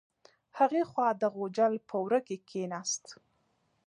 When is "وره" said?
2.03-2.19